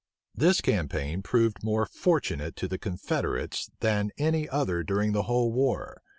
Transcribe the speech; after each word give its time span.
This 0.33 0.61
campaign 0.61 1.21
proved 1.21 1.63
more 1.63 1.85
fortunate 1.85 2.55
to 2.55 2.67
the 2.67 2.79
confederates 2.79 3.69
than 3.81 4.09
any 4.17 4.49
other 4.49 4.81
during 4.81 5.11
the 5.11 5.21
whole 5.29 5.51
war. 5.53 6.01